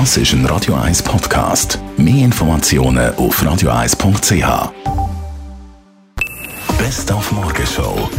[0.00, 1.78] Das ist ein Radio 1 Podcast.
[1.96, 4.72] Mehr Informationen auf radio1.ch.
[6.76, 8.10] Best auf Morgenshow.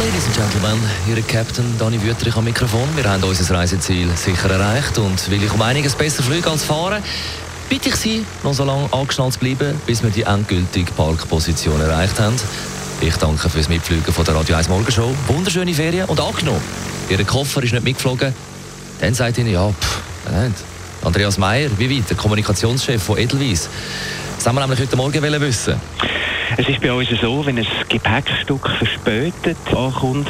[0.00, 2.88] Ladies and Gentlemen, Ihr Captain Dani Wüterich am Mikrofon.
[2.96, 7.04] Wir haben unser Reiseziel sicher erreicht und will ich um einiges besser fliegen als fahren,
[7.68, 12.18] bitte ich Sie, noch so lange angeschnallt zu bleiben, bis wir die endgültige Parkposition erreicht
[12.18, 12.34] haben.
[13.02, 15.14] Ich danke fürs Mitfliegen von der Radio 1 Morgenshow.
[15.26, 16.60] Wunderschöne Ferien und angenommen,
[17.08, 18.34] Ihr Koffer ist nicht mitgeflogen.
[19.00, 20.56] Dann sagt Ihnen, ja, pff, nicht.
[21.02, 23.70] Andreas Meyer, wie weit, der Kommunikationschef von Edelweiss.
[24.36, 25.80] Das haben wir nämlich heute Morgen wissen.
[26.58, 30.28] Es ist bei uns so, wenn ein Gepäckstück verspätet ankommt,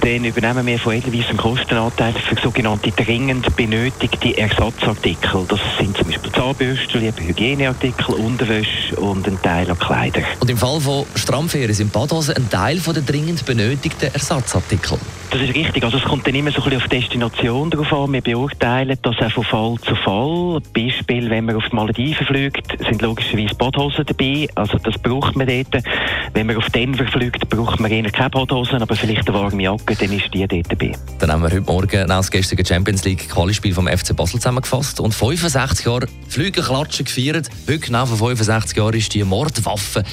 [0.00, 5.44] dann übernehmen wir von Edelweiss einen Kostenanteil für sogenannte dringend benötigte Ersatzartikel.
[5.48, 10.24] Das sind zum Beispiel Zahnbürsten, Hygieneartikel, Unterwäsche und ein Teil an Kleidern.
[10.40, 14.98] Und im Fall von Strammferien sind Badhosen ein Teil der dringend benötigten Ersatzartikel.
[15.30, 15.84] Das ist richtig.
[15.84, 18.12] Also es kommt dann immer so ein bisschen auf die Destination drauf an.
[18.12, 20.60] Wir beurteilen das auch von Fall zu Fall.
[20.74, 24.48] Beispiel, wenn man auf die Malediven fliegt, sind logischerweise Badhosen dabei.
[24.56, 25.84] Also das braucht man dort.
[26.32, 29.96] Wenn man auf Denver fliegt, braucht man eher keine Badhosen, aber vielleicht eine warme Jacke,
[29.96, 30.92] dann ist die dort dabei.
[31.18, 35.12] Dann haben wir heute Morgen das gestrige Champions League Qualispiel vom FC Basel zusammengefasst und
[35.12, 37.48] 65 Jahre Flüge klatschen gefeiert.
[37.66, 40.04] Heute genau vor 65 Jahren ist die Mordwaffe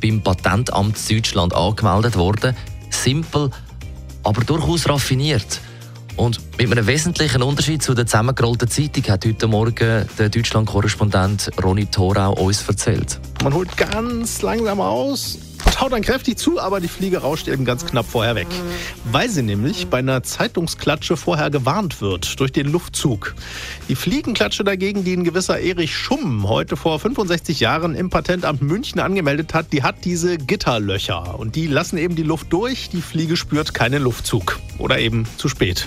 [0.00, 2.54] beim Patentamt Deutschland angemeldet worden.
[2.90, 3.50] Simpel
[4.22, 5.60] aber durchaus raffiniert.
[6.16, 11.86] Und mit einem wesentlichen Unterschied zu der zusammengerollten Zeitung hat heute Morgen der Deutschland-Korrespondent Ronny
[11.86, 13.18] Thorau uns erzählt.
[13.42, 17.64] Man holt ganz langsam aus und haut dann kräftig zu, aber die Fliege rauscht eben
[17.64, 18.46] ganz knapp vorher weg.
[19.10, 23.34] Weil sie nämlich bei einer Zeitungsklatsche vorher gewarnt wird durch den Luftzug.
[23.88, 29.00] Die Fliegenklatsche dagegen, die ein gewisser Erich Schumm heute vor 65 Jahren im Patentamt München
[29.00, 31.38] angemeldet hat, die hat diese Gitterlöcher.
[31.38, 34.60] Und die lassen eben die Luft durch, die Fliege spürt keinen Luftzug.
[34.78, 35.86] Oder eben zu spät.